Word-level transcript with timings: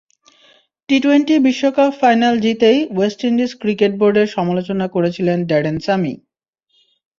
T twenty 0.89 1.35
বিশ্বকাপ 1.47 1.91
final 2.01 2.35
জিতেই 2.43 2.79
West 2.89 3.19
Indies 3.29 3.51
cricket 3.61 3.91
বোর্ডের 3.99 4.27
সমালোচনা 4.35 4.85
করেছিলেন 4.95 5.37
ড্যারেন 5.49 5.77
স্যামি। 5.85 6.13